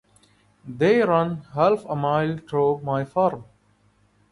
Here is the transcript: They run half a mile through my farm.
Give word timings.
They 0.67 1.03
run 1.03 1.43
half 1.53 1.85
a 1.85 1.95
mile 1.95 2.37
through 2.39 2.81
my 2.81 3.05
farm. 3.05 3.45